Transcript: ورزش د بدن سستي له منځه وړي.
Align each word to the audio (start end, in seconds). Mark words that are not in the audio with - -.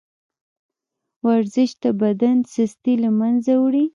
ورزش 1.27 1.71
د 1.83 1.85
بدن 2.01 2.37
سستي 2.53 2.93
له 3.03 3.09
منځه 3.19 3.53
وړي. 3.63 3.85